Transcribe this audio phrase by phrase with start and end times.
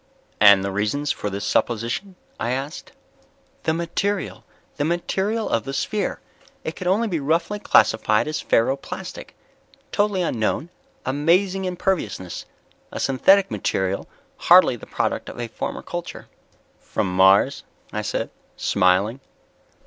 [0.39, 2.91] "And the reasons for this supposition?" I asked.
[3.65, 4.43] "The material...
[4.77, 6.19] the material of the sphere.
[6.63, 9.35] It could only be roughly classified as ferro plastic.
[9.91, 10.71] Totally unknown,
[11.05, 12.47] amazing imperviousness.
[12.91, 16.27] A synthetic material, hardly the product of a former culture."
[16.79, 17.61] "From Mars?"
[17.93, 19.19] I said, smiling.